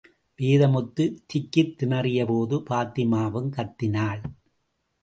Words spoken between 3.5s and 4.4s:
கத்தினாள்.